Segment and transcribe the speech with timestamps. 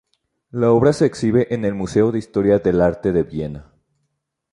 [0.49, 3.71] La obra se exhibe en el Museo de Historia del Arte de Viena.